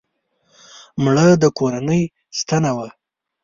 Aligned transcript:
مړه 1.03 1.25
د 1.43 1.45
کورنۍ 1.57 2.03
ستنه 2.39 2.71
وه 2.77 2.87